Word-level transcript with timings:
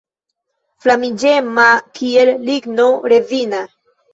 Flamiĝema 0.85 1.67
kiel 1.99 2.35
ligno 2.49 2.89
rezina. 3.15 3.65